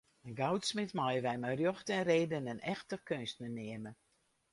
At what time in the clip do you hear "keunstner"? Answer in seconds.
3.07-3.51